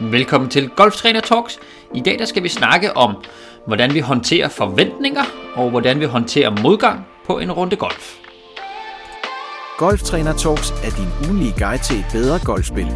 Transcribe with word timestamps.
Velkommen 0.00 0.50
til 0.50 0.68
Golftræner 0.68 1.20
Talks. 1.20 1.58
I 1.94 2.00
dag 2.00 2.18
der 2.18 2.24
skal 2.24 2.42
vi 2.42 2.48
snakke 2.48 2.96
om, 2.96 3.24
hvordan 3.66 3.94
vi 3.94 4.00
håndterer 4.00 4.48
forventninger 4.48 5.22
og 5.54 5.70
hvordan 5.70 6.00
vi 6.00 6.04
håndterer 6.04 6.62
modgang 6.62 7.06
på 7.26 7.38
en 7.38 7.52
runde 7.52 7.76
golf. 7.76 8.14
Golftræner 9.78 10.32
Talks 10.32 10.70
er 10.70 10.90
din 10.90 11.28
ugenlige 11.28 11.54
guide 11.58 11.82
til 11.82 11.98
et 11.98 12.04
bedre 12.12 12.38
golfspil. 12.44 12.86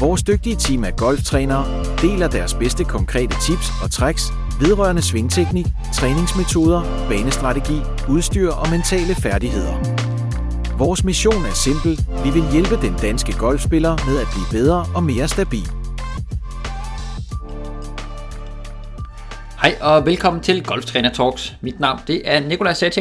Vores 0.00 0.22
dygtige 0.22 0.56
team 0.56 0.84
af 0.84 0.96
golftrænere 0.96 1.64
deler 2.02 2.28
deres 2.28 2.54
bedste 2.54 2.84
konkrete 2.84 3.36
tips 3.46 3.68
og 3.82 3.90
tricks 3.90 4.22
vedrørende 4.60 5.02
svingteknik, 5.02 5.66
træningsmetoder, 5.94 7.08
banestrategi, 7.08 7.80
udstyr 8.08 8.50
og 8.50 8.70
mentale 8.70 9.14
færdigheder. 9.14 9.74
Vores 10.78 11.04
mission 11.04 11.44
er 11.44 11.54
simpel. 11.54 12.06
Vi 12.24 12.30
vil 12.30 12.44
hjælpe 12.52 12.76
den 12.76 12.94
danske 13.02 13.32
golfspiller 13.38 13.96
med 14.08 14.20
at 14.20 14.26
blive 14.32 14.62
bedre 14.62 14.86
og 14.94 15.02
mere 15.02 15.28
stabil. 15.28 15.75
Hej 19.66 19.76
og 19.80 20.06
velkommen 20.06 20.42
til 20.42 20.64
Golftræner 20.64 21.12
Talks. 21.12 21.54
Mit 21.60 21.80
navn 21.80 22.00
det 22.06 22.22
er 22.24 22.40
Nikolaj 22.40 22.72
Sats 22.72 22.98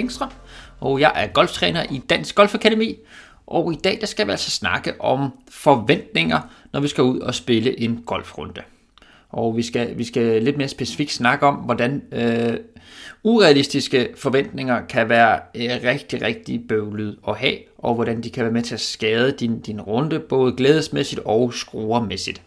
og 0.80 1.00
jeg 1.00 1.12
er 1.16 1.28
golftræner 1.28 1.84
i 1.92 1.98
Dansk 1.98 2.36
Golf 2.36 2.56
Akademi. 2.56 2.96
Og 3.48 3.74
i 3.74 3.76
dag 3.76 3.98
der 4.02 4.08
skal 4.08 4.28
vi 4.28 4.32
altså 4.32 4.52
snakke 4.52 5.02
om 5.02 5.32
forventninger, 5.50 6.40
når 6.74 6.80
vi 6.80 6.88
skal 6.88 7.04
ud 7.04 7.20
og 7.20 7.36
spille 7.36 7.80
en 7.80 8.04
golfrunde. 8.06 8.62
Og 9.30 9.58
vi 9.58 9.64
skal, 9.64 9.98
vi 9.98 10.04
skal 10.04 10.44
lidt 10.44 10.58
mere 10.58 10.68
specifikt 10.68 11.12
snakke 11.12 11.46
om, 11.46 11.56
hvordan 11.56 12.02
øh, 12.12 12.58
urealistiske 13.24 14.08
forventninger 14.16 14.86
kan 14.86 15.10
være 15.10 15.40
øh, 15.56 15.70
rigtig, 15.84 16.22
rigtig 16.22 16.68
bøvlet 16.68 17.18
at 17.28 17.38
have, 17.38 17.58
og 17.78 17.96
hvordan 17.96 18.24
de 18.24 18.30
kan 18.30 18.44
være 18.44 18.54
med 18.54 18.62
til 18.62 18.74
at 18.74 18.82
skade 18.82 19.32
din, 19.32 19.60
din 19.60 19.82
runde, 19.82 20.20
både 20.20 20.56
glædesmæssigt 20.58 21.22
og 21.26 21.54
skruermæssigt. 21.54 22.42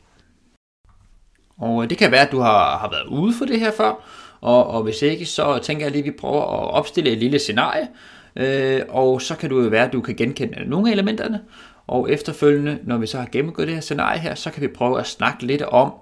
Og 1.58 1.82
øh, 1.82 1.90
det 1.90 1.98
kan 1.98 2.10
være, 2.10 2.26
at 2.26 2.32
du 2.32 2.40
har, 2.40 2.78
har 2.78 2.90
været 2.90 3.06
ude 3.06 3.34
for 3.38 3.44
det 3.44 3.60
her 3.60 3.70
før, 3.70 3.92
og, 4.40 4.66
og 4.66 4.82
hvis 4.82 5.02
ikke, 5.02 5.26
så 5.26 5.58
tænker 5.62 5.84
jeg 5.84 5.92
lige, 5.92 6.02
at 6.02 6.06
vi 6.06 6.10
prøver 6.10 6.42
at 6.42 6.70
opstille 6.70 7.10
et 7.10 7.18
lille 7.18 7.38
scenarie, 7.38 7.88
øh, 8.36 8.80
og 8.88 9.22
så 9.22 9.36
kan 9.36 9.50
du 9.50 9.62
jo 9.62 9.68
være, 9.68 9.84
at 9.84 9.92
du 9.92 10.00
kan 10.00 10.14
genkende 10.14 10.68
nogle 10.68 10.88
af 10.88 10.92
elementerne, 10.92 11.40
og 11.86 12.10
efterfølgende, 12.10 12.78
når 12.84 12.98
vi 12.98 13.06
så 13.06 13.18
har 13.18 13.28
gennemgået 13.32 13.68
det 13.68 13.74
her 13.74 13.82
scenarie 13.82 14.18
her, 14.18 14.34
så 14.34 14.50
kan 14.50 14.62
vi 14.62 14.68
prøve 14.68 15.00
at 15.00 15.06
snakke 15.06 15.46
lidt 15.46 15.62
om, 15.62 15.92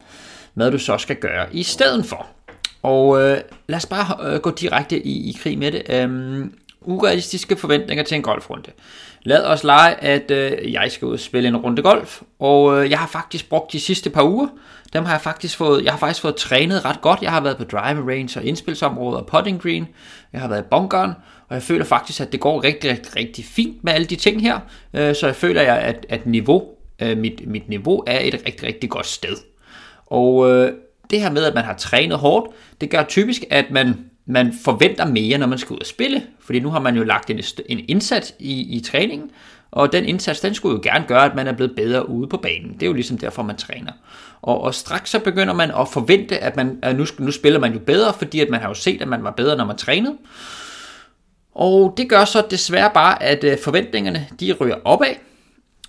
hvad 0.54 0.70
du 0.70 0.78
så 0.78 0.98
skal 0.98 1.16
gøre 1.16 1.46
i 1.52 1.62
stedet 1.62 2.06
for. 2.06 2.26
Og 2.82 3.20
øh, 3.22 3.38
lad 3.66 3.76
os 3.76 3.86
bare 3.86 4.32
øh, 4.32 4.41
gå 4.41 4.50
direkte 4.50 5.06
i, 5.06 5.30
i 5.30 5.36
krig 5.42 5.58
med 5.58 5.72
det. 5.72 5.82
Øhm, 5.91 6.54
urealistiske 6.86 7.56
forventninger 7.56 8.04
til 8.04 8.14
en 8.14 8.22
golfrunde. 8.22 8.70
Lad 9.22 9.44
os 9.44 9.64
lege, 9.64 9.94
at 10.04 10.30
øh, 10.30 10.72
jeg 10.72 10.92
skal 10.92 11.06
ud 11.06 11.12
og 11.12 11.20
spille 11.20 11.48
en 11.48 11.56
runde 11.56 11.82
golf, 11.82 12.22
og 12.38 12.84
øh, 12.84 12.90
jeg 12.90 12.98
har 12.98 13.06
faktisk 13.06 13.48
brugt 13.48 13.72
de 13.72 13.80
sidste 13.80 14.10
par 14.10 14.22
uger, 14.22 14.48
dem 14.92 15.04
har 15.04 15.12
jeg 15.12 15.20
faktisk 15.20 15.56
fået, 15.56 15.84
jeg 15.84 15.92
har 15.92 15.98
faktisk 15.98 16.22
fået 16.22 16.36
trænet 16.36 16.84
ret 16.84 17.00
godt. 17.00 17.22
Jeg 17.22 17.30
har 17.30 17.40
været 17.40 17.56
på 17.56 17.64
drive 17.64 18.10
range 18.12 18.40
og 18.40 18.44
indspilsområder 18.44 19.18
og 19.18 19.26
putting 19.26 19.62
green. 19.62 19.86
Jeg 20.32 20.40
har 20.40 20.48
været 20.48 20.62
i 20.62 20.66
bunkeren, 20.70 21.10
og 21.48 21.54
jeg 21.54 21.62
føler 21.62 21.84
faktisk, 21.84 22.20
at 22.20 22.32
det 22.32 22.40
går 22.40 22.64
rigtig, 22.64 22.90
rigtig, 22.90 23.16
rigtig 23.16 23.44
fint 23.44 23.84
med 23.84 23.92
alle 23.92 24.06
de 24.06 24.16
ting 24.16 24.42
her. 24.42 24.58
Øh, 24.94 25.14
så 25.14 25.26
jeg 25.26 25.36
føler, 25.36 25.62
at, 25.62 26.06
at 26.08 26.26
niveau, 26.26 26.64
øh, 27.02 27.18
mit, 27.18 27.46
mit 27.46 27.68
niveau 27.68 28.04
er 28.06 28.18
et 28.20 28.34
rigtig, 28.46 28.62
rigtig 28.62 28.90
godt 28.90 29.06
sted. 29.06 29.36
Og 30.06 30.50
øh, 30.50 30.72
det 31.10 31.20
her 31.20 31.30
med, 31.30 31.44
at 31.44 31.54
man 31.54 31.64
har 31.64 31.74
trænet 31.74 32.18
hårdt, 32.18 32.54
det 32.80 32.90
gør 32.90 33.02
typisk, 33.02 33.44
at 33.50 33.70
man, 33.70 34.04
man 34.27 34.55
forventer 34.64 35.06
mere, 35.06 35.38
når 35.38 35.46
man 35.46 35.58
skal 35.58 35.74
ud 35.74 35.80
og 35.80 35.86
spille. 35.86 36.22
Fordi 36.41 36.60
nu 36.60 36.70
har 36.70 36.80
man 36.80 36.96
jo 36.96 37.05
lagt 37.05 37.30
en, 37.30 37.41
en 37.69 37.84
indsats 37.88 38.34
i, 38.38 38.77
i 38.77 38.80
træningen, 38.80 39.30
og 39.70 39.92
den 39.92 40.05
indsats, 40.05 40.41
den 40.41 40.55
skulle 40.55 40.74
jo 40.74 40.80
gerne 40.82 41.05
gøre, 41.08 41.24
at 41.24 41.34
man 41.34 41.46
er 41.46 41.52
blevet 41.52 41.77
bedre 41.77 42.08
ude 42.08 42.28
på 42.28 42.36
banen. 42.36 42.72
Det 42.72 42.82
er 42.82 42.86
jo 42.86 42.92
ligesom 42.92 43.19
derfor, 43.19 43.42
man 43.42 43.56
træner. 43.56 43.92
Og, 44.42 44.60
og 44.60 44.74
straks 44.74 45.10
så 45.10 45.19
begynder 45.19 45.54
man 45.54 45.70
at 45.70 45.88
forvente, 45.88 46.38
at, 46.38 46.56
man, 46.56 46.78
at 46.82 46.97
nu, 46.97 47.06
nu 47.19 47.30
spiller 47.30 47.60
man 47.60 47.72
jo 47.72 47.78
bedre, 47.78 48.14
fordi 48.14 48.41
at 48.41 48.50
man 48.50 48.60
har 48.60 48.69
jo 48.69 48.74
set, 48.74 49.02
at 49.02 49.08
man 49.08 49.24
var 49.24 49.30
bedre, 49.30 49.56
når 49.56 49.64
man 49.64 49.77
trænede. 49.77 50.16
Og 51.54 51.94
det 51.97 52.08
gør 52.08 52.25
så 52.25 52.47
desværre 52.50 52.91
bare, 52.94 53.22
at 53.22 53.44
øh, 53.44 53.58
forventningerne 53.64 54.28
de 54.41 54.53
ryger 54.53 54.76
opad. 54.84 55.14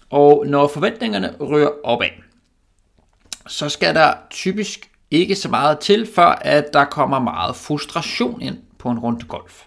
Og 0.10 0.46
når 0.48 0.68
forventningerne 0.68 1.36
ryger 1.42 1.70
opad, 1.84 2.10
så 3.48 3.70
skal 3.70 3.96
der 3.96 4.14
typisk 4.30 4.90
ikke 5.12 5.36
så 5.36 5.50
meget 5.50 5.80
til, 5.80 6.08
før 6.16 6.40
at 6.42 6.74
der 6.74 6.86
kommer 6.86 7.20
meget 7.20 7.56
frustration 7.56 8.42
ind 8.42 8.58
på 8.80 8.90
en 8.90 9.00
runde 9.00 9.26
golf. 9.26 9.66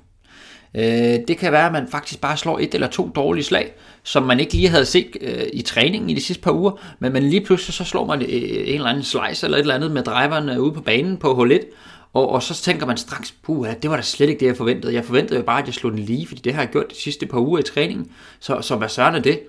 Øh, 0.74 1.18
det 1.28 1.38
kan 1.38 1.52
være, 1.52 1.66
at 1.66 1.72
man 1.72 1.88
faktisk 1.88 2.20
bare 2.20 2.36
slår 2.36 2.58
et 2.58 2.74
eller 2.74 2.88
to 2.88 3.10
dårlige 3.14 3.44
slag, 3.44 3.72
som 4.02 4.22
man 4.22 4.40
ikke 4.40 4.52
lige 4.52 4.68
havde 4.68 4.84
set 4.84 5.16
øh, 5.20 5.44
i 5.52 5.62
træningen 5.62 6.10
i 6.10 6.14
de 6.14 6.20
sidste 6.20 6.42
par 6.42 6.52
uger, 6.52 6.72
men 6.98 7.12
man 7.12 7.22
lige 7.22 7.40
pludselig 7.40 7.74
så 7.74 7.84
slår 7.84 8.06
man 8.06 8.22
øh, 8.22 8.28
en 8.28 8.74
eller 8.74 8.86
anden 8.86 9.04
slice 9.04 9.46
eller 9.46 9.58
et 9.58 9.60
eller 9.60 9.74
andet 9.74 9.90
med 9.90 10.02
driveren 10.02 10.48
øh, 10.48 10.60
ude 10.60 10.72
på 10.72 10.80
banen 10.80 11.16
på 11.16 11.34
hul 11.34 11.52
1, 11.52 11.64
og, 12.12 12.28
og 12.28 12.42
så 12.42 12.54
tænker 12.54 12.86
man 12.86 12.96
straks, 12.96 13.34
puh, 13.42 13.68
det 13.82 13.90
var 13.90 13.96
da 13.96 14.02
slet 14.02 14.28
ikke 14.28 14.40
det, 14.40 14.46
jeg 14.46 14.56
forventede. 14.56 14.94
Jeg 14.94 15.04
forventede 15.04 15.38
jo 15.38 15.44
bare, 15.44 15.60
at 15.60 15.66
jeg 15.66 15.74
slog 15.74 15.92
den 15.92 16.00
lige, 16.00 16.26
fordi 16.26 16.40
det 16.40 16.54
har 16.54 16.62
jeg 16.62 16.70
gjort 16.70 16.90
de 16.90 16.96
sidste 16.96 17.26
par 17.26 17.38
uger 17.38 17.58
i 17.58 17.62
træningen, 17.62 18.10
så, 18.40 18.60
så 18.60 18.76
hvad 18.76 18.88
søren 18.88 19.14
er 19.14 19.20
det? 19.20 19.40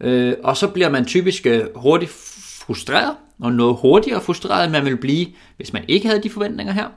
Øh, 0.00 0.34
og 0.42 0.56
så 0.56 0.68
bliver 0.68 0.88
man 0.88 1.04
typisk 1.04 1.46
øh, 1.46 1.62
hurtigt 1.74 2.10
frustreret, 2.70 3.16
og 3.40 3.52
noget 3.52 3.76
hurtigere 3.80 4.20
frustreret, 4.20 4.64
end 4.64 4.72
man 4.72 4.84
vil 4.84 4.96
blive, 4.96 5.26
hvis 5.56 5.72
man 5.72 5.84
ikke 5.88 6.08
havde 6.08 6.22
de 6.22 6.30
forventninger 6.30 6.72
her. 6.72 6.88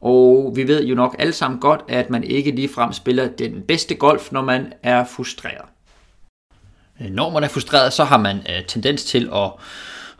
Og 0.00 0.52
vi 0.56 0.68
ved 0.68 0.84
jo 0.84 0.94
nok 0.94 1.16
alle 1.18 1.32
sammen 1.32 1.60
godt, 1.60 1.80
at 1.88 2.10
man 2.10 2.24
ikke 2.24 2.50
ligefrem 2.50 2.92
spiller 2.92 3.28
den 3.28 3.62
bedste 3.62 3.94
golf, 3.94 4.32
når 4.32 4.42
man 4.42 4.72
er 4.82 5.04
frustreret. 5.04 5.64
Når 7.10 7.30
man 7.30 7.44
er 7.44 7.48
frustreret, 7.48 7.92
så 7.92 8.04
har 8.04 8.18
man 8.18 8.36
øh, 8.36 8.66
tendens 8.66 9.04
til 9.04 9.30
at, 9.34 9.50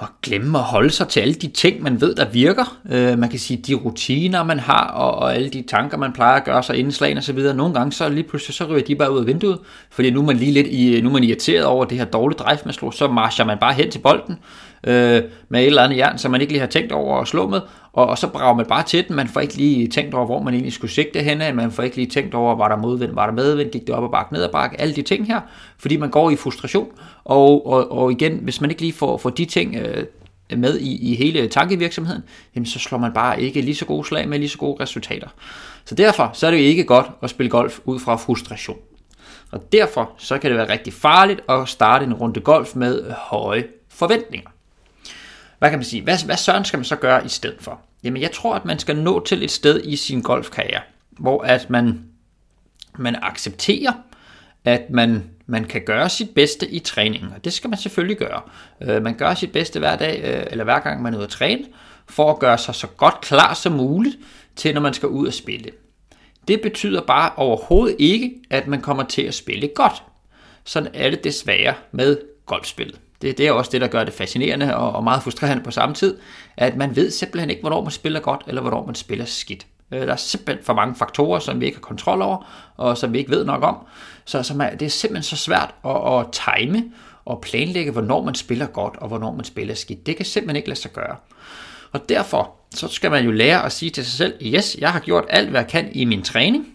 at 0.02 0.08
glemme 0.22 0.58
at 0.58 0.64
holde 0.64 0.90
sig 0.90 1.08
til 1.08 1.20
alle 1.20 1.34
de 1.34 1.48
ting, 1.48 1.82
man 1.82 2.00
ved, 2.00 2.14
der 2.14 2.28
virker. 2.28 2.78
Øh, 2.90 3.18
man 3.18 3.28
kan 3.28 3.38
sige, 3.38 3.62
de 3.66 3.74
rutiner, 3.74 4.42
man 4.42 4.58
har, 4.58 4.86
og, 4.86 5.14
og 5.14 5.34
alle 5.34 5.48
de 5.48 5.62
tanker, 5.62 5.96
man 5.98 6.12
plejer 6.12 6.36
at 6.36 6.44
gøre 6.44 6.62
sig 6.62 6.76
indslag 6.76 7.16
og 7.16 7.22
så 7.22 7.32
videre. 7.32 7.54
Nogle 7.54 7.74
gange, 7.74 7.92
så 7.92 8.08
lige 8.08 8.24
pludselig, 8.24 8.54
så 8.54 8.64
ryger 8.64 8.84
de 8.84 8.96
bare 8.96 9.12
ud 9.12 9.18
af 9.18 9.26
vinduet, 9.26 9.58
fordi 9.90 10.10
nu 10.10 10.20
er 10.20 10.24
man 10.24 10.36
lige 10.36 10.52
lidt 10.52 10.66
i, 10.66 11.00
nu 11.00 11.08
er 11.08 11.12
man 11.12 11.24
irriteret 11.24 11.64
over 11.64 11.84
det 11.84 11.98
her 11.98 12.04
dårlige 12.04 12.38
drive, 12.38 12.58
man 12.64 12.74
slår, 12.74 12.90
så 12.90 13.08
marcher 13.08 13.44
man 13.44 13.58
bare 13.58 13.74
hen 13.74 13.90
til 13.90 13.98
bolden, 13.98 14.38
øh, 14.86 15.22
med 15.48 15.60
et 15.60 15.66
eller 15.66 15.82
andet 15.82 15.96
jern, 15.96 16.18
som 16.18 16.30
man 16.30 16.40
ikke 16.40 16.52
lige 16.52 16.60
har 16.60 16.66
tænkt 16.66 16.92
over 16.92 17.20
at 17.20 17.28
slå 17.28 17.48
med, 17.48 17.60
og, 17.96 18.06
og 18.06 18.18
så 18.18 18.28
brager 18.28 18.54
man 18.54 18.66
bare 18.66 18.82
til 18.82 19.08
den. 19.08 19.16
Man 19.16 19.28
får 19.28 19.40
ikke 19.40 19.54
lige 19.56 19.88
tænkt 19.88 20.14
over, 20.14 20.26
hvor 20.26 20.42
man 20.42 20.54
egentlig 20.54 20.72
skulle 20.72 20.90
sigte 20.90 21.22
henne. 21.22 21.52
Man 21.52 21.72
får 21.72 21.82
ikke 21.82 21.96
lige 21.96 22.08
tænkt 22.08 22.34
over, 22.34 22.54
var 22.54 22.68
der 22.68 22.76
modvind, 22.76 23.12
var 23.12 23.26
der 23.26 23.32
medvind, 23.32 23.70
gik 23.70 23.86
det 23.86 23.94
op 23.94 24.02
og 24.02 24.10
bakke, 24.10 24.32
ned 24.32 24.42
og 24.44 24.50
bakke, 24.50 24.80
alle 24.80 24.94
de 24.94 25.02
ting 25.02 25.26
her, 25.26 25.40
fordi 25.78 25.96
man 25.96 26.10
går 26.10 26.30
i 26.30 26.36
frustration. 26.36 26.88
Og, 27.24 27.66
og, 27.66 27.92
og 27.92 28.12
igen, 28.12 28.38
hvis 28.42 28.60
man 28.60 28.70
ikke 28.70 28.82
lige 28.82 28.92
får, 28.92 29.16
får 29.16 29.30
de 29.30 29.44
ting 29.44 29.76
øh, 29.76 30.04
med 30.58 30.78
i, 30.78 31.12
i 31.12 31.14
hele 31.14 31.48
tankevirksomheden, 31.48 32.22
jamen 32.54 32.66
så 32.66 32.78
slår 32.78 32.98
man 32.98 33.12
bare 33.12 33.42
ikke 33.42 33.60
lige 33.60 33.74
så 33.74 33.84
gode 33.84 34.06
slag 34.06 34.28
med 34.28 34.38
lige 34.38 34.48
så 34.48 34.58
gode 34.58 34.82
resultater. 34.82 35.28
Så 35.84 35.94
derfor 35.94 36.30
så 36.32 36.46
er 36.46 36.50
det 36.50 36.58
jo 36.58 36.64
ikke 36.64 36.84
godt 36.84 37.06
at 37.22 37.30
spille 37.30 37.50
golf 37.50 37.78
ud 37.84 37.98
fra 37.98 38.16
frustration. 38.16 38.78
Og 39.52 39.72
derfor 39.72 40.10
så 40.18 40.38
kan 40.38 40.50
det 40.50 40.58
være 40.58 40.72
rigtig 40.72 40.92
farligt 40.92 41.40
at 41.48 41.68
starte 41.68 42.04
en 42.04 42.14
runde 42.14 42.40
golf 42.40 42.76
med 42.76 43.10
høje 43.10 43.64
forventninger 43.88 44.50
hvad 45.58 45.70
kan 45.70 45.78
man 45.78 45.84
sige, 45.84 46.02
hvad, 46.02 46.24
hvad 46.24 46.36
søren 46.36 46.64
skal 46.64 46.78
man 46.78 46.84
så 46.84 46.96
gøre 46.96 47.24
i 47.24 47.28
stedet 47.28 47.56
for? 47.60 47.80
Jamen 48.04 48.22
jeg 48.22 48.32
tror, 48.32 48.54
at 48.54 48.64
man 48.64 48.78
skal 48.78 48.96
nå 48.96 49.24
til 49.24 49.42
et 49.42 49.50
sted 49.50 49.80
i 49.84 49.96
sin 49.96 50.22
golfkarriere, 50.22 50.80
hvor 51.10 51.42
at 51.42 51.70
man, 51.70 52.04
man 52.98 53.16
accepterer, 53.22 53.92
at 54.64 54.90
man, 54.90 55.30
man 55.46 55.64
kan 55.64 55.82
gøre 55.84 56.08
sit 56.08 56.30
bedste 56.30 56.70
i 56.70 56.78
træningen, 56.78 57.32
og 57.32 57.44
det 57.44 57.52
skal 57.52 57.70
man 57.70 57.78
selvfølgelig 57.78 58.18
gøre. 58.18 58.40
Øh, 58.82 59.02
man 59.02 59.14
gør 59.14 59.34
sit 59.34 59.52
bedste 59.52 59.78
hver 59.78 59.96
dag, 59.96 60.20
øh, 60.24 60.46
eller 60.50 60.64
hver 60.64 60.80
gang 60.80 61.02
man 61.02 61.14
er 61.14 61.18
ude 61.18 61.24
at 61.24 61.30
træne, 61.30 61.64
for 62.08 62.32
at 62.32 62.38
gøre 62.38 62.58
sig 62.58 62.74
så 62.74 62.86
godt 62.86 63.20
klar 63.20 63.54
som 63.54 63.72
muligt 63.72 64.16
til, 64.56 64.74
når 64.74 64.80
man 64.80 64.94
skal 64.94 65.08
ud 65.08 65.26
og 65.26 65.34
spille. 65.34 65.70
Det 66.48 66.60
betyder 66.60 67.00
bare 67.00 67.32
overhovedet 67.36 67.96
ikke, 67.98 68.34
at 68.50 68.66
man 68.66 68.80
kommer 68.80 69.04
til 69.04 69.22
at 69.22 69.34
spille 69.34 69.68
godt. 69.74 70.02
Sådan 70.64 70.90
er 70.94 71.10
det 71.10 71.24
desværre 71.24 71.74
med 71.92 72.18
golfspillet. 72.46 73.00
Det, 73.22 73.38
det 73.38 73.46
er 73.46 73.52
også 73.52 73.70
det, 73.70 73.80
der 73.80 73.86
gør 73.86 74.04
det 74.04 74.14
fascinerende 74.14 74.76
og, 74.76 74.92
og 74.92 75.04
meget 75.04 75.22
frustrerende 75.22 75.64
på 75.64 75.70
samme 75.70 75.94
tid, 75.94 76.18
at 76.56 76.76
man 76.76 76.96
ved 76.96 77.10
simpelthen 77.10 77.50
ikke, 77.50 77.60
hvornår 77.60 77.82
man 77.82 77.90
spiller 77.90 78.20
godt, 78.20 78.42
eller 78.46 78.62
hvornår 78.62 78.86
man 78.86 78.94
spiller 78.94 79.24
skidt. 79.24 79.66
Øh, 79.92 80.00
der 80.00 80.12
er 80.12 80.16
simpelthen 80.16 80.64
for 80.64 80.74
mange 80.74 80.94
faktorer, 80.94 81.38
som 81.38 81.60
vi 81.60 81.66
ikke 81.66 81.76
har 81.76 81.82
kontrol 81.82 82.22
over, 82.22 82.72
og 82.76 82.98
som 82.98 83.12
vi 83.12 83.18
ikke 83.18 83.30
ved 83.30 83.44
nok 83.44 83.62
om. 83.62 83.76
Så, 84.24 84.42
så 84.42 84.54
man, 84.54 84.78
det 84.78 84.86
er 84.86 84.90
simpelthen 84.90 85.22
så 85.22 85.36
svært 85.36 85.74
at, 85.84 86.18
at 86.18 86.26
time 86.32 86.84
og 87.24 87.40
planlægge, 87.40 87.92
hvornår 87.92 88.24
man 88.24 88.34
spiller 88.34 88.66
godt, 88.66 88.96
og 88.96 89.08
hvornår 89.08 89.34
man 89.34 89.44
spiller 89.44 89.74
skidt. 89.74 90.06
Det 90.06 90.16
kan 90.16 90.26
simpelthen 90.26 90.56
ikke 90.56 90.68
lade 90.68 90.80
sig 90.80 90.92
gøre. 90.92 91.16
Og 91.92 92.08
derfor 92.08 92.54
så 92.74 92.88
skal 92.88 93.10
man 93.10 93.24
jo 93.24 93.30
lære 93.30 93.64
at 93.64 93.72
sige 93.72 93.90
til 93.90 94.04
sig 94.04 94.12
selv, 94.12 94.34
yes, 94.42 94.76
jeg 94.78 94.92
har 94.92 95.00
gjort 95.00 95.24
alt, 95.28 95.50
hvad 95.50 95.60
jeg 95.60 95.68
kan 95.68 95.88
i 95.92 96.04
min 96.04 96.22
træning, 96.22 96.66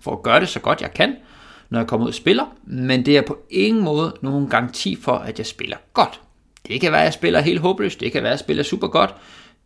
for 0.00 0.12
at 0.12 0.22
gøre 0.22 0.40
det 0.40 0.48
så 0.48 0.60
godt 0.60 0.80
jeg 0.80 0.94
kan, 0.94 1.16
når 1.74 1.80
jeg 1.80 1.88
kommer 1.88 2.06
ud 2.06 2.10
og 2.10 2.14
spiller, 2.14 2.44
men 2.64 3.06
det 3.06 3.16
er 3.16 3.22
på 3.22 3.38
ingen 3.50 3.84
måde 3.84 4.16
nogen 4.22 4.48
garanti 4.48 4.96
for, 4.96 5.12
at 5.12 5.38
jeg 5.38 5.46
spiller 5.46 5.76
godt. 5.92 6.20
Det 6.68 6.80
kan 6.80 6.92
være, 6.92 7.00
at 7.00 7.04
jeg 7.04 7.12
spiller 7.12 7.40
helt 7.40 7.60
håbløst, 7.60 8.00
det 8.00 8.12
kan 8.12 8.22
være, 8.22 8.30
at 8.30 8.36
jeg 8.36 8.38
spiller 8.38 8.62
super 8.62 8.88
godt. 8.88 9.14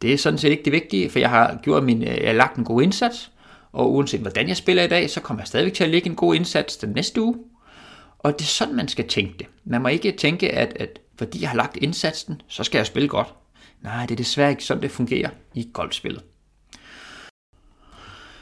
Det 0.03 0.13
er 0.13 0.19
sådan 0.19 0.39
set 0.39 0.51
ikke 0.51 0.63
det 0.63 0.73
vigtige, 0.73 1.11
for 1.11 1.19
jeg 1.19 1.31
har, 1.31 1.59
gjort 1.63 1.85
min, 1.85 2.03
øh, 2.03 2.09
jeg 2.09 2.27
har 2.29 2.33
lagt 2.33 2.57
en 2.57 2.65
god 2.65 2.83
indsats, 2.83 3.31
og 3.73 3.93
uanset 3.93 4.21
hvordan 4.21 4.49
jeg 4.49 4.57
spiller 4.57 4.83
i 4.83 4.89
dag, 4.89 5.11
så 5.11 5.21
kommer 5.21 5.43
jeg 5.43 5.49
stadigvæk 5.49 5.75
til 5.75 5.85
at 5.85 5.91
lægge 5.91 6.11
en 6.11 6.17
god 6.17 6.35
indsats 6.35 6.77
den 6.77 6.91
næste 6.91 7.23
uge. 7.23 7.37
Og 8.19 8.39
det 8.39 8.45
er 8.45 8.49
sådan, 8.49 8.77
man 8.77 8.89
skal 8.89 9.09
tænke 9.09 9.35
det. 9.39 9.47
Man 9.65 9.83
må 9.83 9.89
ikke 9.89 10.13
tænke, 10.13 10.51
at, 10.51 10.73
at 10.77 11.01
fordi 11.19 11.43
jeg 11.43 11.49
har 11.51 11.57
lagt 11.57 11.77
indsatsen, 11.77 12.43
så 12.49 12.65
skal 12.65 12.79
jeg 12.79 12.87
spille 12.87 13.09
godt. 13.09 13.35
Nej, 13.83 14.03
det 14.03 14.11
er 14.11 14.17
desværre 14.17 14.51
ikke 14.51 14.65
sådan, 14.65 14.83
det 14.83 14.91
fungerer 14.91 15.31
i 15.55 15.69
golfspillet. 15.73 16.23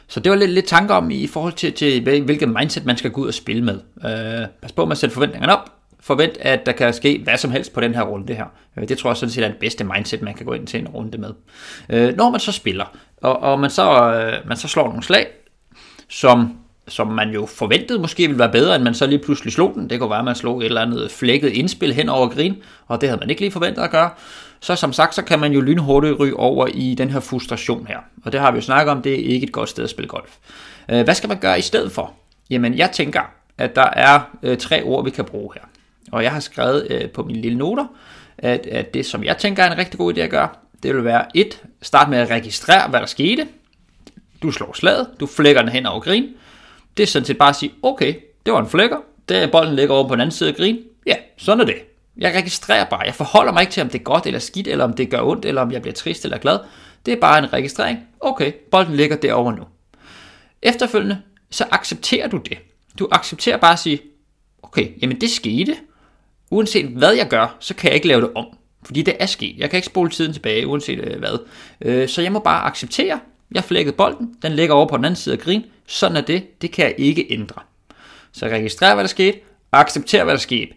Så 0.09 0.21
det 0.21 0.31
var 0.31 0.37
lidt, 0.37 0.51
lidt 0.51 0.67
tanker 0.67 0.95
om 0.95 1.11
i 1.11 1.27
forhold 1.27 1.53
til, 1.53 1.73
til 1.73 2.03
hvilket 2.03 2.49
mindset 2.49 2.85
man 2.85 2.97
skal 2.97 3.11
gå 3.11 3.21
ud 3.21 3.29
og 3.29 3.35
spille 3.35 3.65
med. 3.65 3.81
Øh, 4.05 4.49
pas 4.63 4.73
på 4.73 4.85
med 4.85 4.93
at 4.93 4.99
sætte 4.99 5.15
forventningerne 5.15 5.57
op. 5.57 5.73
Forvent, 6.01 6.37
at 6.41 6.67
der 6.67 6.73
kan 6.73 6.93
ske 6.93 7.21
hvad 7.25 7.37
som 7.37 7.51
helst 7.51 7.73
på 7.73 7.81
den 7.81 7.95
her 7.95 8.03
runde 8.03 8.35
her. 8.35 8.47
Øh, 8.77 8.89
det 8.89 8.99
tror 8.99 9.11
jeg 9.11 9.17
sådan 9.17 9.31
set 9.31 9.45
er 9.45 9.49
det 9.49 9.57
bedste 9.57 9.85
mindset, 9.85 10.23
man 10.23 10.35
kan 10.35 10.47
gå 10.47 10.53
ind 10.53 10.67
til 10.67 10.81
en 10.81 10.89
runde 10.89 11.19
med. 11.19 11.31
Øh, 11.89 12.17
når 12.17 12.31
man 12.31 12.41
så 12.41 12.53
spiller, 12.53 12.97
og, 13.23 13.43
og 13.43 13.61
man, 13.61 13.71
så, 13.71 14.13
øh, 14.13 14.49
man 14.49 14.57
så 14.57 14.69
slår 14.69 14.87
nogle 14.87 15.03
slag, 15.03 15.27
som 16.09 16.59
som 16.89 17.07
man 17.07 17.31
jo 17.31 17.47
forventede 17.47 17.99
måske 17.99 18.23
ville 18.23 18.39
være 18.39 18.53
bedre, 18.53 18.77
end 18.77 18.85
man 18.85 18.95
så 18.95 19.07
lige 19.07 19.19
pludselig 19.19 19.53
slog 19.53 19.73
den. 19.75 19.91
Det 19.91 20.01
kunne 20.01 20.11
være, 20.11 20.19
at 20.19 20.25
man 20.25 20.35
slog 20.35 20.59
et 20.59 20.65
eller 20.65 20.81
andet 20.81 21.11
flækket 21.11 21.49
indspil 21.49 21.95
hen 21.95 22.09
over 22.09 22.29
grin, 22.29 22.57
og 22.87 23.01
det 23.01 23.09
havde 23.09 23.21
man 23.21 23.31
ikke 23.31 23.43
lige 23.43 23.51
forventet 23.51 23.83
at 23.83 23.91
gøre. 23.91 24.11
Så 24.61 24.77
som 24.77 24.93
sagt, 24.93 25.15
så 25.15 25.23
kan 25.23 25.39
man 25.39 25.53
jo 25.53 25.61
lynhurtigt 25.61 26.19
ryge 26.19 26.37
over 26.37 26.67
i 26.67 26.95
den 26.95 27.11
her 27.11 27.21
frustration 27.21 27.87
her. 27.87 27.99
Og 28.25 28.33
det 28.33 28.41
har 28.41 28.51
vi 28.51 28.57
jo 28.57 28.63
snakket 28.63 28.93
om, 28.93 29.03
det 29.03 29.13
er 29.13 29.33
ikke 29.33 29.47
et 29.47 29.53
godt 29.53 29.69
sted 29.69 29.85
at 29.85 29.91
spille 29.91 30.09
golf. 30.09 30.37
Øh, 30.91 31.05
hvad 31.05 31.15
skal 31.15 31.29
man 31.29 31.39
gøre 31.39 31.59
i 31.59 31.63
stedet 31.63 31.93
for? 31.93 32.13
Jamen, 32.51 32.79
jeg 32.79 32.91
tænker, 32.91 33.21
at 33.59 33.77
der 33.77 33.91
er 33.93 34.21
øh, 34.43 34.59
tre 34.59 34.83
ord, 34.83 35.05
vi 35.05 35.11
kan 35.11 35.25
bruge 35.25 35.51
her. 35.55 35.63
Og 36.13 36.23
jeg 36.23 36.33
har 36.33 36.41
skrevet 36.41 36.87
øh, 36.91 37.11
på 37.11 37.23
mine 37.23 37.41
lille 37.41 37.59
noter, 37.59 37.87
at, 38.39 38.67
at 38.67 38.95
det, 38.95 39.07
som 39.07 39.25
jeg 39.25 39.39
tænker 39.39 39.63
er 39.63 39.73
en 39.73 39.79
rigtig 39.79 39.99
god 39.99 40.15
idé 40.15 40.21
at 40.21 40.31
gøre, 40.31 40.49
det 40.83 40.95
vil 40.95 41.05
være 41.05 41.25
et, 41.35 41.63
start 41.83 42.11
med 42.11 42.19
at 42.19 42.31
registrere, 42.31 42.89
hvad 42.89 43.01
der 43.01 43.07
skete. 43.07 43.47
Du 44.43 44.51
slår 44.51 44.73
slaget, 44.73 45.07
du 45.21 45.27
flækker 45.27 45.63
den 45.63 45.71
hen 45.71 45.87
over 45.87 46.01
grin, 46.01 46.25
det 46.97 47.03
er 47.03 47.07
sådan 47.07 47.27
set 47.27 47.39
bare 47.39 47.49
at 47.49 47.57
sige, 47.57 47.73
okay, 47.83 48.15
det 48.47 48.53
var 48.53 48.61
en 48.61 48.69
flækker, 48.69 48.97
der 49.29 49.51
bolden 49.51 49.77
ligger 49.77 49.95
over 49.95 50.09
på 50.09 50.15
den 50.15 50.21
anden 50.21 50.33
side 50.33 50.49
af 50.49 50.57
grin. 50.57 50.79
Ja, 51.07 51.15
sådan 51.37 51.61
er 51.61 51.65
det. 51.65 51.77
Jeg 52.17 52.35
registrerer 52.35 52.85
bare. 52.85 53.01
Jeg 53.01 53.15
forholder 53.15 53.53
mig 53.53 53.61
ikke 53.61 53.73
til, 53.73 53.83
om 53.83 53.89
det 53.89 53.99
er 53.99 54.03
godt 54.03 54.27
eller 54.27 54.41
skidt, 54.41 54.69
eller 54.69 54.85
om 54.85 54.93
det 54.93 55.11
gør 55.11 55.23
ondt, 55.23 55.45
eller 55.45 55.63
om 55.63 55.73
jeg 55.73 55.83
bliver 55.83 55.95
trist 55.95 56.25
eller 56.25 56.39
glad. 56.39 56.59
Det 57.07 57.13
er 57.13 57.21
bare 57.21 57.39
en 57.39 57.53
registrering. 57.53 57.99
Okay, 58.21 58.53
bolden 58.71 58.97
ligger 58.97 59.17
derovre 59.17 59.57
nu. 59.57 59.63
Efterfølgende, 60.63 61.23
så 61.51 61.65
accepterer 61.71 62.29
du 62.29 62.37
det. 62.37 62.59
Du 62.99 63.09
accepterer 63.13 63.57
bare 63.57 63.73
at 63.73 63.79
sige, 63.79 64.01
okay, 64.63 64.89
jamen 65.03 65.21
det 65.21 65.31
skete. 65.31 65.77
Uanset 66.51 66.87
hvad 66.87 67.13
jeg 67.13 67.29
gør, 67.29 67.57
så 67.61 67.75
kan 67.75 67.89
jeg 67.89 67.95
ikke 67.95 68.09
lave 68.09 68.21
det 68.21 68.31
om. 68.35 68.47
Fordi 68.83 69.03
det 69.03 69.17
er 69.21 69.27
sket. 69.27 69.59
Jeg 69.59 69.71
kan 69.71 69.77
ikke 69.77 69.87
spole 69.87 70.11
tiden 70.11 70.33
tilbage, 70.33 70.67
uanset 70.67 70.99
øh, 70.99 71.19
hvad. 71.19 71.39
Øh, 71.81 72.09
så 72.09 72.23
jeg 72.23 72.33
må 72.33 72.39
bare 72.39 72.65
acceptere, 72.65 73.21
jeg 73.55 73.65
flækkede 73.65 73.97
bolden, 73.97 74.35
den 74.43 74.53
ligger 74.53 74.75
over 74.75 74.87
på 74.87 74.97
den 74.97 75.05
anden 75.05 75.17
side 75.17 75.35
af 75.35 75.39
grin. 75.39 75.65
Sådan 75.87 76.17
er 76.17 76.21
det, 76.21 76.63
det 76.63 76.73
kan 76.73 76.85
jeg 76.85 76.95
ikke 76.99 77.27
ændre. 77.31 77.63
Så 78.33 78.47
registrer, 78.47 78.95
hvad 78.95 79.05
der 79.05 79.09
skete, 79.09 79.39
og 79.71 79.81
accepter, 79.81 80.25
hvad 80.25 80.35
der 80.35 80.41
skete. 80.41 80.73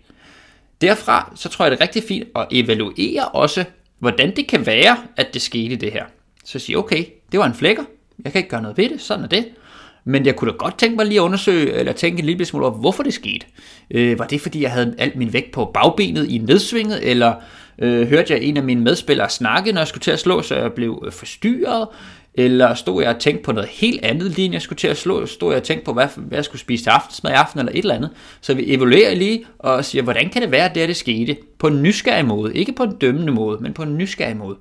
Derfra, 0.82 1.32
så 1.36 1.50
tror 1.50 1.66
jeg, 1.66 1.72
det 1.72 1.78
er 1.78 1.82
rigtig 1.82 2.04
fint 2.04 2.28
at 2.36 2.48
evaluere 2.52 3.28
også, 3.28 3.66
hvordan 4.00 4.36
det 4.36 4.48
kan 4.48 4.66
være, 4.66 4.98
at 5.18 5.34
det 5.34 5.42
skete 5.42 5.76
det 5.76 5.92
her. 5.92 6.06
Så 6.46 6.60
sige, 6.60 6.78
okay, 6.78 7.06
det 7.32 7.40
var 7.40 7.46
en 7.46 7.54
flækker, 7.54 7.84
jeg 8.24 8.32
kan 8.32 8.40
ikke 8.40 8.50
gøre 8.50 8.62
noget 8.62 8.78
ved 8.78 8.90
det, 8.90 9.02
sådan 9.02 9.24
er 9.24 9.28
det. 9.28 9.46
Men 10.04 10.26
jeg 10.26 10.36
kunne 10.36 10.52
da 10.52 10.58
godt 10.58 10.78
tænke 10.78 10.96
mig 10.96 11.06
lige 11.06 11.20
at 11.20 11.24
undersøge, 11.24 11.74
eller 11.74 11.94
tænke 11.94 12.20
en 12.20 12.26
lille 12.26 12.46
smule 12.46 12.66
over, 12.66 12.76
hvorfor 12.76 13.04
det 13.04 13.14
skete. 13.14 13.46
Øh, 13.92 14.20
var 14.20 14.26
det 14.26 14.42
fordi, 14.42 14.62
jeg 14.62 14.72
havde 14.72 14.96
alt 14.98 15.16
min 15.16 15.34
vægt 15.34 15.52
på 15.52 15.72
bagbenet 15.74 16.30
i 16.30 16.38
nedsvinget, 16.38 17.10
eller 17.10 17.34
øh, 17.80 18.08
hørte 18.08 18.34
jeg 18.34 18.44
en 18.44 18.58
af 18.58 18.64
mine 18.64 18.82
medspillere 18.82 19.30
snakke, 19.30 19.72
når 19.72 19.82
jeg 19.82 19.88
skulle 19.88 20.02
til 20.02 20.12
at 20.12 20.20
slå, 20.20 20.42
så 20.42 20.56
jeg 20.56 20.74
blev 20.74 21.10
forstyrret? 21.12 21.88
Eller 22.40 22.74
stod 22.74 23.04
jeg 23.04 23.16
og 23.16 23.20
tænkte 23.20 23.44
på 23.44 23.52
noget 23.52 23.70
helt 23.70 24.06
andet, 24.06 24.36
lige 24.36 24.54
jeg 24.54 24.62
skulle 24.62 24.78
til 24.78 24.88
at 24.88 24.98
slå? 24.98 25.26
Stod 25.26 25.52
jeg 25.52 25.58
og 25.58 25.64
tænkte 25.64 25.86
på, 25.86 25.94
hvad, 25.94 26.08
hvad 26.16 26.38
jeg 26.38 26.46
skulle 26.46 26.62
spise 26.62 26.84
til 26.84 26.90
aftensmad 26.90 27.32
i 27.32 27.36
aften, 27.36 27.60
eller 27.60 27.72
et 27.72 27.78
eller 27.78 27.96
andet? 27.96 28.10
Så 28.42 28.54
vi 28.54 28.74
evaluerer 28.74 29.16
lige 29.16 29.46
og 29.60 29.86
siger, 29.86 30.02
hvordan 30.02 30.30
kan 30.30 30.42
det 30.42 30.52
være, 30.52 30.70
at 30.70 30.76
det, 30.76 30.88
det 30.88 30.96
skete? 30.96 31.38
På 31.60 31.68
en 31.68 31.84
nysgerrig 31.84 32.26
måde. 32.26 32.56
Ikke 32.56 32.72
på 32.72 32.84
en 32.84 32.96
dømmende 32.96 33.34
måde, 33.34 33.60
men 33.62 33.74
på 33.74 33.84
en 33.84 33.98
nysgerrig 33.98 34.38
måde. 34.38 34.56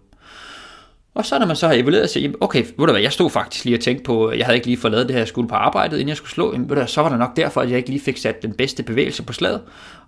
Og 1.15 1.27
så 1.27 1.39
når 1.39 1.47
man 1.47 1.57
så 1.57 1.67
har 1.67 1.75
evalueret, 1.75 2.11
så 2.11 2.33
okay, 2.41 2.65
ved 2.65 2.87
du 2.87 2.93
hvad, 2.93 3.01
jeg 3.01 3.13
stod 3.13 3.31
faktisk 3.31 3.65
lige 3.65 3.77
og 3.77 3.81
tænkte 3.81 4.05
på, 4.05 4.33
jeg 4.33 4.47
havde 4.47 4.57
ikke 4.57 4.67
lige 4.67 4.79
fået 4.79 4.91
lavet 4.91 5.09
det 5.09 5.15
her, 5.15 5.21
jeg 5.21 5.29
skulle 5.29 5.49
på 5.49 5.55
arbejdet, 5.55 5.97
inden 5.97 6.09
jeg 6.09 6.17
skulle 6.17 6.31
slå, 6.31 6.53
jamen, 6.53 6.71
ved 6.71 6.77
du, 6.77 6.87
så 6.87 7.03
var 7.03 7.09
det 7.09 7.19
nok 7.19 7.37
derfor, 7.37 7.61
at 7.61 7.71
jeg 7.71 7.77
ikke 7.77 7.91
lige 7.91 8.01
fik 8.01 8.17
sat 8.17 8.43
den 8.43 8.53
bedste 8.53 8.83
bevægelse 8.83 9.23
på 9.23 9.33
slaget. 9.33 9.61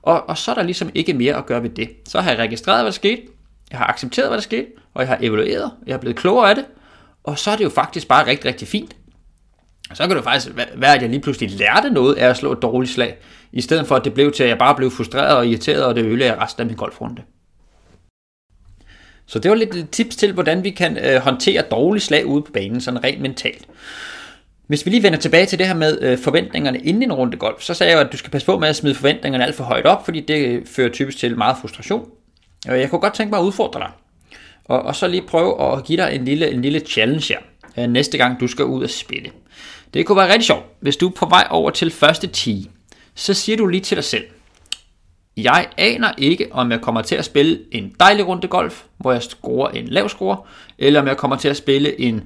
Og, 0.02 0.28
og 0.28 0.38
så 0.38 0.50
er 0.50 0.54
der 0.54 0.62
ligesom 0.62 0.90
ikke 0.94 1.14
mere 1.14 1.34
at 1.34 1.46
gøre 1.46 1.62
ved 1.62 1.70
det. 1.70 1.88
Så 2.08 2.20
har 2.20 2.30
jeg 2.30 2.38
registreret, 2.38 2.78
hvad 2.78 2.84
der 2.84 2.90
skete, 2.90 3.22
jeg 3.70 3.78
har 3.78 3.86
accepteret, 3.86 4.28
hvad 4.28 4.38
der 4.38 4.42
skete, 4.42 4.66
og 4.94 5.00
jeg 5.00 5.08
har 5.08 5.18
evalueret, 5.20 5.70
jeg 5.86 5.94
er 5.94 5.98
blevet 5.98 6.16
klogere 6.16 6.50
af 6.50 6.54
det, 6.54 6.64
og 7.24 7.38
så 7.38 7.50
er 7.50 7.56
det 7.56 7.64
jo 7.64 7.68
faktisk 7.68 8.08
bare 8.08 8.26
rigtig, 8.26 8.46
rigtig 8.46 8.68
fint. 8.68 8.96
Så 9.94 10.06
kan 10.06 10.16
det 10.16 10.24
faktisk 10.24 10.56
være, 10.74 10.94
at 10.94 11.02
jeg 11.02 11.10
lige 11.10 11.20
pludselig 11.20 11.50
lærte 11.50 11.90
noget 11.90 12.14
af 12.14 12.28
at 12.28 12.36
slå 12.36 12.52
et 12.52 12.62
dårligt 12.62 12.92
slag, 12.92 13.16
i 13.52 13.60
stedet 13.60 13.86
for 13.86 13.96
at 13.96 14.04
det 14.04 14.14
blev 14.14 14.32
til, 14.32 14.42
at 14.42 14.48
jeg 14.48 14.58
bare 14.58 14.74
blev 14.74 14.90
frustreret 14.90 15.36
og 15.36 15.46
irriteret, 15.46 15.84
og 15.84 15.94
det 15.94 16.04
ødelagde 16.04 16.40
resten 16.40 16.60
af 16.60 16.66
min 16.66 16.76
golfrunde. 16.76 17.22
Så 19.26 19.38
det 19.38 19.50
var 19.50 19.56
lidt 19.56 19.90
tips 19.90 20.16
til, 20.16 20.32
hvordan 20.32 20.64
vi 20.64 20.70
kan 20.70 20.98
øh, 20.98 21.20
håndtere 21.20 21.62
dårlige 21.70 22.02
slag 22.02 22.26
ude 22.26 22.42
på 22.42 22.52
banen, 22.52 22.80
sådan 22.80 23.04
rent 23.04 23.20
mentalt. 23.20 23.66
Hvis 24.66 24.86
vi 24.86 24.90
lige 24.90 25.02
vender 25.02 25.18
tilbage 25.18 25.46
til 25.46 25.58
det 25.58 25.66
her 25.66 25.74
med 25.74 26.02
øh, 26.02 26.18
forventningerne 26.18 26.78
inden 26.78 27.02
en 27.02 27.12
runde 27.12 27.36
golf, 27.36 27.62
så 27.62 27.74
sagde 27.74 27.92
jeg 27.92 28.00
jo, 28.00 28.06
at 28.06 28.12
du 28.12 28.16
skal 28.16 28.30
passe 28.30 28.46
på 28.46 28.58
med 28.58 28.68
at 28.68 28.76
smide 28.76 28.94
forventningerne 28.94 29.44
alt 29.44 29.54
for 29.54 29.64
højt 29.64 29.86
op, 29.86 30.04
fordi 30.04 30.20
det 30.20 30.48
øh, 30.48 30.66
fører 30.66 30.88
typisk 30.88 31.18
til 31.18 31.38
meget 31.38 31.56
frustration. 31.60 32.08
Jeg 32.66 32.90
kunne 32.90 33.00
godt 33.00 33.14
tænke 33.14 33.30
mig 33.30 33.38
at 33.38 33.44
udfordre 33.44 33.80
dig. 33.80 33.90
Og, 34.70 34.82
og 34.82 34.96
så 34.96 35.08
lige 35.08 35.22
prøve 35.22 35.72
at 35.72 35.84
give 35.84 36.02
dig 36.02 36.14
en 36.14 36.24
lille, 36.24 36.50
en 36.50 36.62
lille 36.62 36.80
challenge 36.80 37.34
her, 37.34 37.38
øh, 37.84 37.90
næste 37.90 38.18
gang 38.18 38.40
du 38.40 38.46
skal 38.46 38.64
ud 38.64 38.82
og 38.82 38.90
spille. 38.90 39.30
Det 39.94 40.06
kunne 40.06 40.16
være 40.16 40.28
rigtig 40.28 40.46
sjovt, 40.46 40.64
hvis 40.80 40.96
du 40.96 41.08
er 41.08 41.12
på 41.12 41.26
vej 41.26 41.46
over 41.50 41.70
til 41.70 41.90
første 41.90 42.26
tee, 42.26 42.64
så 43.14 43.34
siger 43.34 43.56
du 43.56 43.66
lige 43.66 43.80
til 43.80 43.96
dig 43.96 44.04
selv, 44.04 44.24
jeg 45.36 45.68
aner 45.76 46.12
ikke, 46.18 46.46
om 46.50 46.70
jeg 46.70 46.80
kommer 46.80 47.02
til 47.02 47.14
at 47.14 47.24
spille 47.24 47.60
en 47.72 47.94
dejlig 48.00 48.26
runde 48.26 48.48
golf, 48.48 48.84
hvor 48.98 49.12
jeg 49.12 49.22
scorer 49.22 49.70
en 49.70 49.88
lav 49.88 50.08
score, 50.08 50.36
eller 50.78 51.00
om 51.00 51.06
jeg 51.06 51.16
kommer 51.16 51.36
til 51.36 51.48
at 51.48 51.56
spille 51.56 52.00
en 52.00 52.22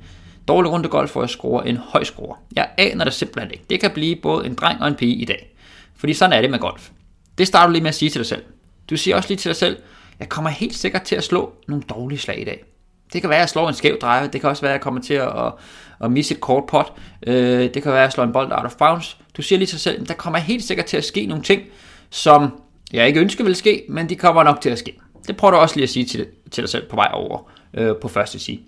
dårlig 0.49 0.73
runde 0.73 0.89
golf, 0.89 1.13
hvor 1.13 1.23
jeg 1.23 1.31
scorer 1.31 1.63
en 1.63 1.77
høj 1.77 2.05
score. 2.05 2.37
Jeg 2.57 2.69
aner 2.79 3.05
det 3.05 3.15
simpelthen 3.15 3.53
ikke. 3.53 3.65
Det 3.71 3.81
kan 3.81 3.91
blive 3.91 4.17
både 4.17 4.47
en 4.47 4.55
dreng 4.55 4.83
og 4.83 4.89
en 4.89 4.95
pige 4.95 5.15
i 5.15 5.25
dag. 5.25 5.55
Fordi 5.97 6.15
sådan 6.15 6.33
er 6.33 6.41
det 6.41 6.51
med 6.51 6.59
golf. 6.59 6.91
Det 7.39 7.47
starter 7.47 7.67
du 7.67 7.73
lige 7.73 7.83
med 7.83 7.89
at 7.89 7.95
sige 7.95 8.11
til 8.11 8.19
dig 8.19 8.27
selv. 8.27 8.43
Du 8.91 8.97
siger 8.97 9.17
også 9.17 9.29
lige 9.29 9.39
til 9.39 9.49
dig 9.49 9.57
selv, 9.57 9.77
jeg 10.21 10.29
kommer 10.29 10.51
helt 10.51 10.75
sikkert 10.75 11.03
til 11.03 11.17
at 11.17 11.25
slå 11.25 11.53
nogle 11.69 11.85
dårlige 11.89 12.19
slag 12.19 12.41
i 12.41 12.45
dag. 12.45 12.65
Det 13.13 13.21
kan 13.21 13.31
være, 13.31 13.39
at 13.39 13.41
jeg 13.41 13.49
slår 13.49 13.69
en 13.69 13.75
skæv 13.75 13.99
drive. 13.99 14.29
Det 14.29 14.41
kan 14.41 14.51
også 14.51 14.63
være, 14.63 14.73
at 14.73 14.79
jeg 14.79 14.81
kommer 14.81 15.01
til 15.01 15.15
at, 15.15 15.29
at, 15.29 15.53
at 16.01 16.11
misse 16.11 16.35
et 16.35 16.41
kort 16.41 16.65
pot. 16.67 16.93
Øh, 17.27 17.75
det 17.75 17.83
kan 17.83 17.93
være, 17.93 18.01
at 18.01 18.05
jeg 18.05 18.13
slår 18.13 18.25
en 18.25 18.33
bold 18.33 18.53
out 18.53 18.65
of 18.65 18.75
bounds. 18.77 19.19
Du 19.37 19.43
siger 19.43 19.59
lige 19.59 19.67
til 19.67 19.75
dig 19.75 19.81
selv, 19.81 20.07
der 20.07 20.15
kommer 20.15 20.39
helt 20.39 20.65
sikkert 20.65 20.87
til 20.87 20.97
at 20.97 21.05
ske 21.05 21.27
nogle 21.27 21.45
ting, 21.45 21.63
som 22.11 22.61
jeg 22.93 23.07
ikke 23.07 23.21
ønsker 23.21 23.45
vil 23.45 23.55
ske, 23.55 23.85
men 23.89 24.09
de 24.09 24.17
kommer 24.17 24.43
nok 24.43 24.61
til 24.61 24.71
at 24.71 24.79
ske. 24.79 24.99
Det 25.27 25.37
prøver 25.37 25.53
du 25.53 25.57
også 25.57 25.77
lige 25.77 25.83
at 25.83 25.91
sige 25.91 26.05
til, 26.05 26.27
til 26.51 26.63
dig 26.63 26.71
selv 26.71 26.89
på 26.89 26.97
vej 26.97 27.11
over 27.13 27.51
øh, 27.75 27.97
på 27.97 28.09
første 28.09 28.39
side. 28.39 28.61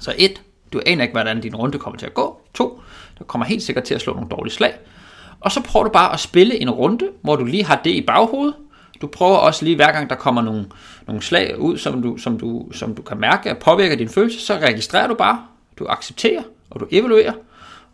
Så 0.00 0.14
et, 0.18 0.42
du 0.72 0.80
aner 0.86 1.02
ikke, 1.02 1.12
hvordan 1.12 1.40
din 1.40 1.56
runde 1.56 1.78
kommer 1.78 1.98
til 1.98 2.06
at 2.06 2.14
gå. 2.14 2.40
To, 2.54 2.80
du 3.18 3.24
kommer 3.24 3.46
helt 3.46 3.62
sikkert 3.62 3.84
til 3.84 3.94
at 3.94 4.00
slå 4.00 4.12
nogle 4.12 4.28
dårlige 4.28 4.54
slag. 4.54 4.74
Og 5.40 5.52
så 5.52 5.62
prøver 5.62 5.84
du 5.84 5.90
bare 5.90 6.12
at 6.12 6.20
spille 6.20 6.60
en 6.60 6.70
runde, 6.70 7.08
hvor 7.22 7.36
du 7.36 7.44
lige 7.44 7.64
har 7.64 7.80
det 7.84 7.90
i 7.90 8.00
baghovedet, 8.00 8.54
du 9.00 9.06
prøver 9.06 9.36
også 9.36 9.64
lige 9.64 9.76
hver 9.76 9.92
gang 9.92 10.10
der 10.10 10.16
kommer 10.16 10.42
nogle, 10.42 10.66
nogle 11.06 11.22
slag 11.22 11.58
ud, 11.58 11.78
som 11.78 12.02
du, 12.02 12.16
som, 12.16 12.38
du, 12.38 12.72
som 12.72 12.94
du 12.94 13.02
kan 13.02 13.20
mærke 13.20 13.56
påvirker 13.60 13.96
din 13.96 14.08
følelse, 14.08 14.40
så 14.40 14.54
registrerer 14.54 15.06
du 15.06 15.14
bare, 15.14 15.46
du 15.78 15.86
accepterer 15.88 16.42
og 16.70 16.80
du 16.80 16.86
evaluerer, 16.90 17.32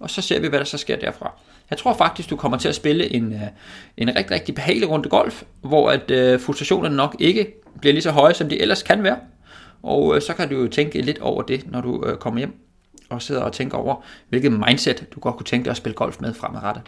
og 0.01 0.11
så 0.11 0.23
ser 0.23 0.41
vi, 0.41 0.49
hvad 0.49 0.59
der 0.59 0.65
så 0.65 0.79
sker 0.79 0.97
derfra. 0.97 1.33
Jeg 1.71 1.79
tror 1.79 1.95
faktisk, 1.95 2.31
du 2.31 2.37
kommer 2.37 2.59
til 2.59 2.69
at 2.69 2.75
spille 2.75 3.15
en, 3.15 3.33
øh, 3.33 3.41
en 3.97 4.09
rigtig, 4.09 4.31
rigtig 4.31 4.55
behagelig 4.55 4.91
runde 4.91 5.09
golf, 5.09 5.43
hvor 5.61 5.91
at 5.91 6.11
øh, 6.11 6.41
frustrationerne 6.41 6.97
nok 6.97 7.17
ikke 7.19 7.55
bliver 7.81 7.93
lige 7.93 8.03
så 8.03 8.11
høje, 8.11 8.35
som 8.35 8.49
de 8.49 8.61
ellers 8.61 8.83
kan 8.83 9.03
være. 9.03 9.17
Og 9.83 10.17
øh, 10.17 10.23
så 10.23 10.35
kan 10.35 10.49
du 10.49 10.57
jo 10.57 10.69
tænke 10.69 11.03
lidt 11.03 11.19
over 11.19 11.43
det, 11.43 11.71
når 11.71 11.81
du 11.81 12.05
øh, 12.07 12.17
kommer 12.17 12.39
hjem 12.39 12.55
og 13.11 13.23
sidder 13.23 13.43
og 13.43 13.53
tænker 13.53 13.79
over, 13.79 14.05
hvilket 14.29 14.53
mindset 14.53 15.07
du 15.15 15.21
godt 15.21 15.37
kunne 15.37 15.47
tænke 15.47 15.65
dig 15.65 15.71
at 15.71 15.77
spille 15.77 15.95
golf 15.95 16.21
med 16.21 16.35
fremadrettet. 16.35 16.83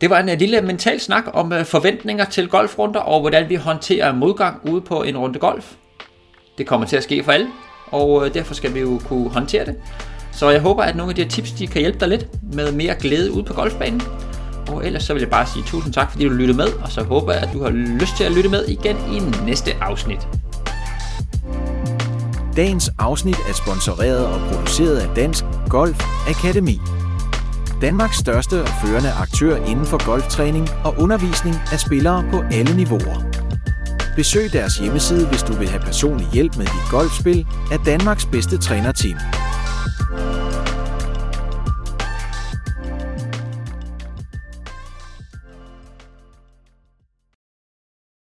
Det 0.00 0.10
var 0.10 0.18
en 0.18 0.28
øh, 0.28 0.38
lille 0.38 0.60
mental 0.60 1.00
snak 1.00 1.24
om 1.32 1.52
øh, 1.52 1.64
forventninger 1.64 2.24
til 2.24 2.48
golfrunder 2.48 3.00
og 3.00 3.20
hvordan 3.20 3.48
vi 3.48 3.54
håndterer 3.54 4.14
modgang 4.14 4.70
ude 4.70 4.80
på 4.80 5.02
en 5.02 5.16
runde 5.16 5.38
golf. 5.38 5.72
Det 6.58 6.66
kommer 6.66 6.86
til 6.86 6.96
at 6.96 7.02
ske 7.02 7.24
for 7.24 7.32
alle, 7.32 7.48
og 7.86 8.26
øh, 8.26 8.34
derfor 8.34 8.54
skal 8.54 8.74
vi 8.74 8.80
jo 8.80 9.00
kunne 9.08 9.30
håndtere 9.30 9.66
det. 9.66 9.76
Så 10.32 10.50
jeg 10.50 10.60
håber, 10.60 10.82
at 10.82 10.96
nogle 10.96 11.10
af 11.10 11.16
de 11.16 11.22
her 11.22 11.28
tips 11.28 11.52
de 11.52 11.66
kan 11.66 11.80
hjælpe 11.80 11.98
dig 12.00 12.08
lidt 12.08 12.26
med 12.54 12.72
mere 12.72 12.94
glæde 12.94 13.32
ude 13.32 13.44
på 13.44 13.52
golfbanen. 13.52 14.02
Og 14.68 14.86
ellers 14.86 15.02
så 15.02 15.12
vil 15.12 15.20
jeg 15.20 15.30
bare 15.30 15.46
sige 15.46 15.64
tusind 15.66 15.92
tak, 15.92 16.10
fordi 16.10 16.24
du 16.24 16.30
lyttede 16.30 16.56
med, 16.56 16.66
og 16.82 16.90
så 16.90 17.02
håber 17.02 17.32
jeg, 17.32 17.42
at 17.42 17.48
du 17.52 17.62
har 17.62 17.70
lyst 17.70 18.16
til 18.16 18.24
at 18.24 18.32
lytte 18.32 18.48
med 18.48 18.64
igen 18.68 18.96
i 18.96 19.44
næste 19.46 19.70
afsnit. 19.80 20.28
Dagens 22.56 22.90
afsnit 22.98 23.36
er 23.48 23.52
sponsoreret 23.52 24.26
og 24.26 24.40
produceret 24.40 24.96
af 24.96 25.08
Dansk 25.16 25.44
Golf 25.68 26.04
Akademi. 26.28 26.80
Danmarks 27.84 28.16
største 28.16 28.62
og 28.62 28.68
førende 28.68 29.12
aktør 29.12 29.56
inden 29.56 29.86
for 29.86 30.06
golftræning 30.06 30.68
og 30.84 30.94
undervisning 30.98 31.56
af 31.72 31.80
spillere 31.80 32.24
på 32.30 32.42
alle 32.52 32.76
niveauer. 32.76 33.22
Besøg 34.16 34.52
deres 34.52 34.78
hjemmeside, 34.78 35.28
hvis 35.28 35.42
du 35.42 35.52
vil 35.52 35.68
have 35.68 35.80
personlig 35.80 36.26
hjælp 36.32 36.56
med 36.56 36.66
dit 36.66 36.90
golfspil 36.90 37.46
af 37.72 37.78
Danmarks 37.86 38.26
bedste 38.26 38.58
trænerteam. 38.58 39.43